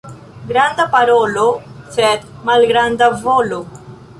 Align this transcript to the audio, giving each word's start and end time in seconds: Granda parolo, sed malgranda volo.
Granda 0.51 0.85
parolo, 0.95 1.45
sed 1.99 2.25
malgranda 2.51 3.11
volo. 3.27 3.63